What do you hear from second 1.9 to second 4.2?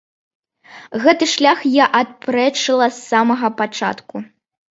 адпрэчыла з самага пачатку.